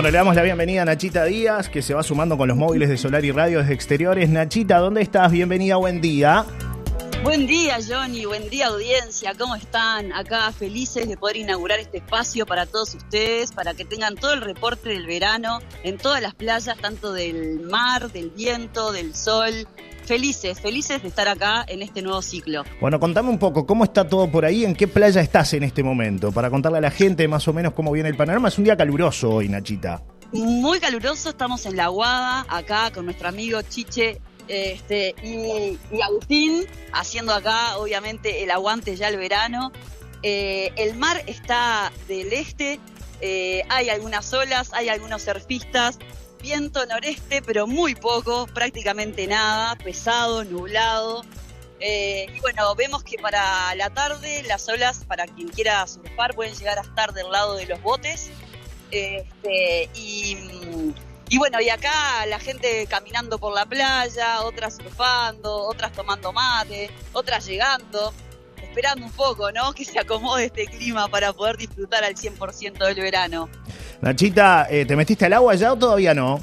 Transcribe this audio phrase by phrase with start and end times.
[0.00, 2.88] Bueno, le damos la bienvenida a Nachita Díaz, que se va sumando con los móviles
[2.88, 4.30] de Solar y Radio desde exteriores.
[4.30, 5.30] Nachita, ¿dónde estás?
[5.30, 6.46] Bienvenida, buen día.
[7.22, 8.24] Buen día, Johnny.
[8.24, 9.34] Buen día, audiencia.
[9.38, 10.10] ¿Cómo están?
[10.14, 14.40] Acá felices de poder inaugurar este espacio para todos ustedes, para que tengan todo el
[14.40, 19.68] reporte del verano en todas las playas, tanto del mar, del viento, del sol.
[20.10, 22.64] Felices, felices de estar acá en este nuevo ciclo.
[22.80, 24.64] Bueno, contame un poco, ¿cómo está todo por ahí?
[24.64, 26.32] ¿En qué playa estás en este momento?
[26.32, 28.48] Para contarle a la gente más o menos cómo viene el panorama.
[28.48, 30.02] Es un día caluroso hoy, Nachita.
[30.32, 37.32] Muy caluroso, estamos en La Guada, acá con nuestro amigo Chiche este, y, Agustín, haciendo
[37.32, 39.70] acá, obviamente, el aguante ya el verano.
[40.24, 42.80] Eh, el mar está del este,
[43.20, 46.00] eh, hay algunas olas, hay algunos surfistas,
[46.40, 51.24] viento noreste, pero muy poco, prácticamente nada, pesado, nublado.
[51.80, 56.54] Eh, y bueno, vemos que para la tarde las olas, para quien quiera surfar, pueden
[56.54, 58.30] llegar a estar del lado de los botes.
[58.90, 60.36] Este, y
[61.32, 66.90] y bueno, y acá la gente caminando por la playa, otras surfando, otras tomando mate,
[67.12, 68.12] otras llegando,
[68.62, 69.72] esperando un poco, ¿no?
[69.80, 73.48] Que se acomode este clima para poder disfrutar al 100% del verano.
[74.00, 76.40] Nachita, eh, ¿te metiste al agua ya o todavía no?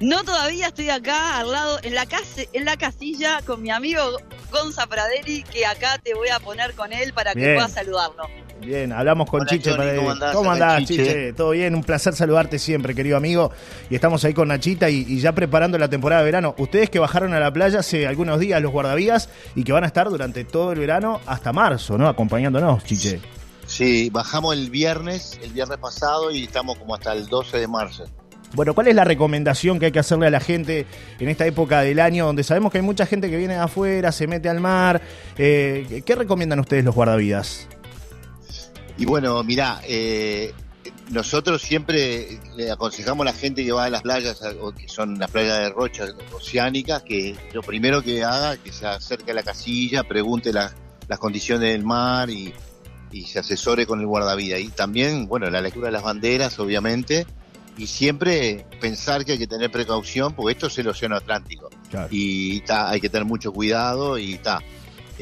[0.00, 4.02] No todavía estoy acá al lado, en la, casa, en la casilla con mi amigo
[4.50, 8.28] Gonza Praderi, que acá te voy a poner con él para que puedas saludarlo.
[8.64, 9.72] Bien, hablamos con Chiche.
[10.32, 11.32] ¿Cómo andás, Chiche?
[11.32, 13.50] Todo bien, un placer saludarte siempre, querido amigo.
[13.90, 16.54] Y estamos ahí con Nachita y, ya preparando la temporada de verano.
[16.58, 19.86] Ustedes que bajaron a la playa hace algunos días, los guardavías, y que van a
[19.88, 22.08] estar durante todo el verano hasta marzo, ¿no?
[22.08, 23.20] Acompañándonos, Chiche.
[23.66, 28.04] Sí, bajamos el viernes, el viernes pasado, y estamos como hasta el 12 de marzo.
[28.54, 30.86] Bueno, ¿cuál es la recomendación que hay que hacerle a la gente
[31.18, 34.12] en esta época del año donde sabemos que hay mucha gente que viene de afuera,
[34.12, 35.00] se mete al mar?
[35.38, 37.66] Eh, ¿Qué recomiendan ustedes los guardavidas?
[38.98, 40.52] Y bueno, mira, eh,
[41.10, 44.40] nosotros siempre le aconsejamos a la gente que va a las playas,
[44.76, 49.32] que son las playas de rochas oceánicas, que lo primero que haga, que se acerque
[49.32, 50.72] a la casilla, pregunte las
[51.18, 52.54] condiciones del mar y,
[53.26, 54.58] se asesore con el guardavida.
[54.58, 57.26] Y también, bueno, la lectura de las banderas, obviamente,
[57.76, 61.68] y siempre pensar que hay que tener precaución, porque esto es el océano Atlántico.
[62.10, 64.62] Y hay que tener mucho cuidado y está.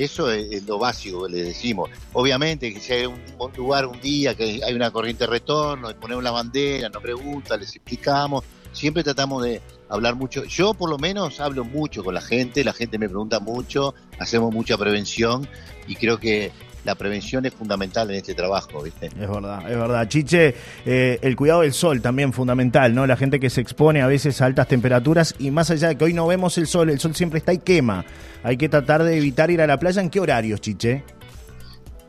[0.01, 1.91] Eso es, lo básico que le decimos.
[2.15, 3.21] Obviamente que si hay un,
[3.55, 7.77] lugar un día que hay una corriente de retorno, ponemos la bandera, nos preguntan, les
[7.77, 10.45] explicamos, siempre tratamos de hablar mucho.
[10.45, 14.55] Yo por lo menos hablo mucho con la gente, la gente me pregunta mucho, hacemos
[14.55, 15.47] mucha prevención
[15.87, 16.51] y creo que
[16.85, 19.07] la prevención es fundamental en este trabajo, ¿viste?
[19.07, 20.09] Es verdad, es verdad.
[20.09, 20.55] Chiche,
[20.87, 23.07] eh, el cuidado del sol también fundamental, ¿no?
[23.07, 26.05] La gente que se expone a veces a altas temperaturas y más allá de que
[26.05, 28.05] hoy no vemos el sol, el sol siempre está y quema.
[28.43, 30.01] Hay que tratar de evitar ir a la playa.
[30.01, 31.05] ¿En qué horarios, Chiche?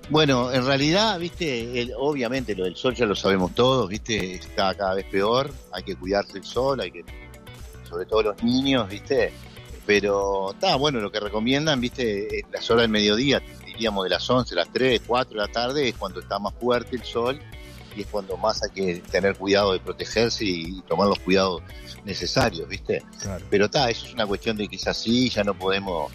[0.09, 4.93] Bueno, en realidad, viste, obviamente lo del sol ya lo sabemos todos, viste, está cada
[4.95, 7.05] vez peor, hay que cuidarse el sol, hay que,
[7.89, 9.31] sobre todo los niños, viste,
[9.85, 13.41] pero está bueno, lo que recomiendan, viste, las horas del mediodía,
[13.73, 16.95] diríamos de las 11, las 3, 4 de la tarde, es cuando está más fuerte
[16.95, 17.39] el sol
[17.95, 21.61] y es cuando más hay que tener cuidado de protegerse y, tomar los cuidados
[22.05, 23.03] necesarios, ¿viste?
[23.49, 26.11] Pero está, eso es una cuestión de que es así, ya no podemos,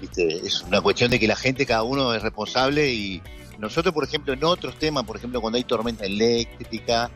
[0.00, 0.46] ¿viste?
[0.46, 3.22] Es una cuestión de que la gente, cada uno es responsable y
[3.58, 7.10] nosotros, por ejemplo, en otros temas, por ejemplo, cuando hay tormenta eléctrica,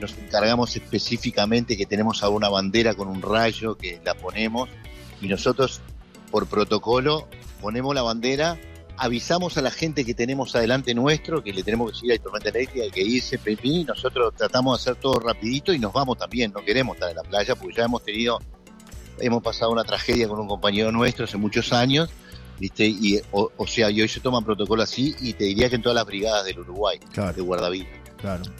[0.00, 4.68] nos encargamos específicamente que tenemos alguna bandera con un rayo que la ponemos
[5.20, 5.80] y nosotros,
[6.30, 7.26] por protocolo,
[7.60, 8.58] ponemos la bandera
[8.96, 12.48] avisamos a la gente que tenemos adelante nuestro, que le tenemos que seguir a tormenta
[12.50, 16.64] eléctrica, que irse, y nosotros tratamos de hacer todo rapidito y nos vamos también, no
[16.64, 18.38] queremos estar en la playa porque ya hemos tenido,
[19.18, 22.10] hemos pasado una tragedia con un compañero nuestro hace muchos años,
[22.58, 22.86] ¿viste?
[22.86, 25.96] Y, o, sea, y hoy se toman protocolo así y te diría que en todas
[25.96, 26.98] las brigadas del Uruguay,
[27.34, 28.01] de guardavidas.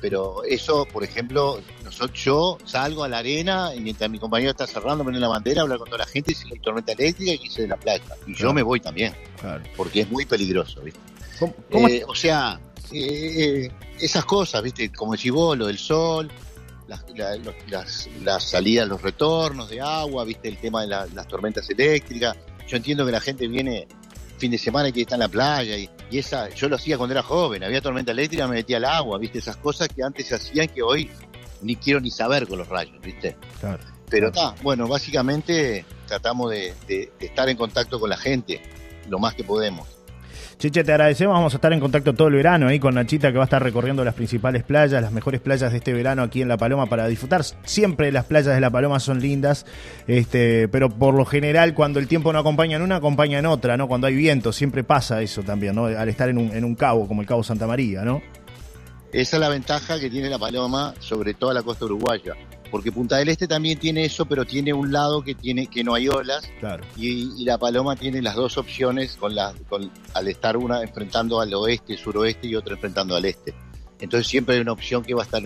[0.00, 4.66] Pero eso, por ejemplo, nosotros, yo salgo a la arena y mientras mi compañero está
[4.66, 7.48] cerrando, pone la bandera, hablar con toda la gente, y si hay tormenta eléctrica y
[7.48, 8.02] se de la playa.
[8.26, 9.14] Y yo me voy también,
[9.76, 11.00] porque es muy peligroso, ¿viste?
[11.70, 12.60] Eh, o sea,
[12.92, 14.90] eh, esas cosas, ¿viste?
[14.92, 16.30] Como decís vos, lo del sol,
[16.88, 17.04] las,
[17.68, 20.48] las, las, salidas, los retornos de agua, ¿viste?
[20.48, 22.36] El tema de las tormentas eléctricas.
[22.68, 23.86] Yo entiendo que la gente viene
[24.42, 27.12] fin de semana y que está en la playa y, esa, yo lo hacía cuando
[27.12, 30.34] era joven, había tormenta eléctrica, me metía al agua, viste, esas cosas que antes se
[30.34, 31.08] hacían que hoy
[31.62, 33.36] ni quiero ni saber con los rayos, viste.
[34.10, 36.74] Pero está, bueno, básicamente tratamos de
[37.20, 38.60] estar en contacto con la gente
[39.08, 39.86] lo más que podemos.
[40.62, 41.34] Chiche, te agradecemos.
[41.34, 43.60] Vamos a estar en contacto todo el verano ahí con Nachita que va a estar
[43.60, 47.08] recorriendo las principales playas, las mejores playas de este verano aquí en La Paloma para
[47.08, 47.42] disfrutar.
[47.64, 49.66] Siempre las playas de La Paloma son lindas,
[50.06, 53.76] este, pero por lo general cuando el tiempo no acompaña en una, acompaña en otra,
[53.76, 53.88] ¿no?
[53.88, 55.86] Cuando hay viento, siempre pasa eso también, ¿no?
[55.86, 58.22] Al estar en un, en un cabo como el Cabo Santa María, ¿no?
[59.12, 62.36] Esa es la ventaja que tiene la Paloma sobre toda la costa uruguaya.
[62.72, 65.92] Porque Punta del Este también tiene eso, pero tiene un lado que tiene que no
[65.92, 66.50] hay olas.
[66.58, 66.82] Claro.
[66.96, 71.52] Y, la Paloma tiene las dos opciones con la, con, al estar una enfrentando al
[71.52, 73.52] oeste, suroeste y otra enfrentando al este.
[74.00, 75.42] Entonces siempre hay una opción que va a estar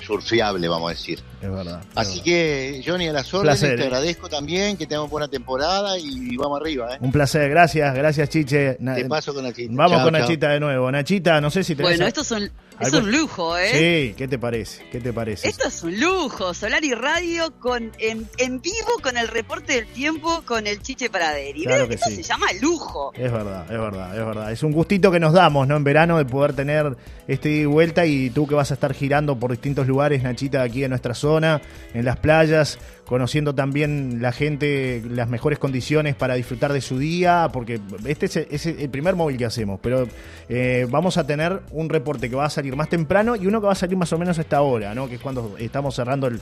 [0.00, 1.20] surfiable, vamos a decir.
[1.44, 1.82] Es verdad.
[1.94, 3.82] Así que, Johnny, a las órdenes, te ¿eh?
[3.82, 6.94] agradezco también, que tengamos buena temporada y vamos arriba.
[6.94, 6.98] ¿eh?
[7.02, 8.74] Un placer, gracias, gracias, Chiche.
[8.76, 9.74] Te paso con Nachita.
[9.74, 10.90] Vamos con Nachita de nuevo.
[10.90, 11.92] Nachita, no sé si tenés...
[11.92, 12.50] Bueno, estos son
[12.80, 13.70] es un lujo, ¿eh?
[14.08, 14.84] Sí, ¿qué te parece?
[14.90, 15.48] ¿Qué te parece?
[15.48, 16.52] Esto es un lujo.
[16.54, 18.26] Solar y Radio con, en,
[18.60, 21.64] vivo con el reporte del tiempo con el Chiche Paraderi.
[21.64, 23.12] Claro que Esto se llama lujo.
[23.14, 24.52] Es verdad, es verdad, es verdad.
[24.52, 25.76] Es un gustito que nos damos, ¿no?
[25.76, 26.96] En verano de poder tener
[27.28, 30.90] este vuelta y tú que vas a estar girando por distintos lugares, Nachita, aquí en
[30.90, 36.80] nuestra zona, en las playas, conociendo también la gente, las mejores condiciones para disfrutar de
[36.80, 40.08] su día, porque este es, el primer móvil que hacemos, pero
[40.48, 43.66] eh, vamos a tener un reporte que va a salir más temprano y uno que
[43.66, 45.08] va a salir más o menos a esta hora, ¿no?
[45.08, 46.40] que es cuando estamos cerrando el,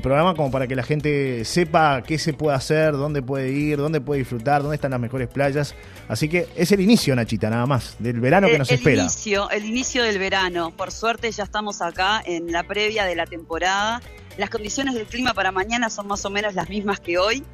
[0.00, 4.00] programa, como para que la gente sepa qué se puede hacer, dónde puede ir, dónde
[4.00, 5.74] puede disfrutar, dónde están las mejores playas.
[6.08, 9.02] Así que es el inicio, Nachita, nada más, del verano que nos espera.
[9.02, 10.70] Inicio, el inicio del verano.
[10.76, 14.00] Por suerte ya estamos acá en la previa de la temporada
[14.36, 17.44] las condiciones del clima para mañana son más o menos las mismas que hoy.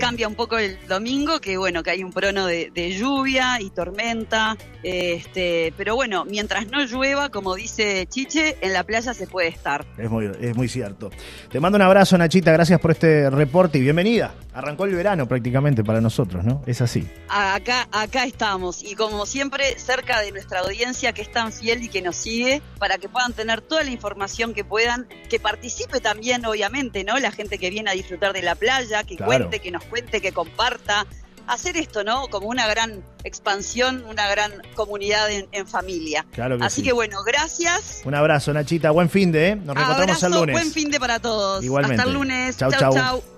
[0.00, 4.56] Cambia un poco el domingo, que bueno, que hay un prono de, lluvia y tormenta,
[4.82, 9.84] este, pero bueno, mientras no llueva, como dice Chiche, en la playa se puede estar.
[9.98, 11.10] Es muy, es muy cierto.
[11.50, 14.32] Te mando un abrazo, Nachita, gracias por este reporte y bienvenida.
[14.54, 16.62] Arrancó el verano prácticamente para nosotros, ¿no?
[16.64, 17.08] Es así.
[17.28, 21.88] Acá, acá estamos, y como siempre, cerca de nuestra audiencia que es tan fiel y
[21.88, 26.46] que nos sigue, para que puedan tener toda la información que puedan, que participe también,
[26.46, 27.18] obviamente, ¿no?
[27.18, 30.30] La gente que viene a disfrutar de la playa, que cuente, que nos cuente, que
[30.30, 31.04] comparta.
[31.46, 32.28] Hacer esto, ¿no?
[32.28, 36.24] Como una gran expansión, una gran comunidad en, familia.
[36.32, 38.00] Claro Así que bueno, gracias.
[38.06, 38.92] Un abrazo, Nachita.
[38.92, 39.56] Buen fin de, ¿eh?
[39.56, 40.54] Nos reencontramos el lunes.
[40.54, 41.62] Buen fin de para todos.
[41.62, 42.00] Igualmente.
[42.00, 42.56] Hasta el lunes.
[42.56, 42.94] Chau, chau.
[42.94, 43.33] chau.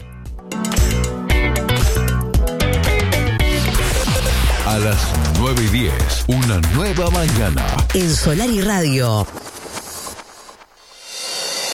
[4.67, 4.99] A las
[5.39, 5.93] 9 y 10,
[6.27, 7.65] una nueva mañana.
[7.95, 9.25] En Solar y Radio.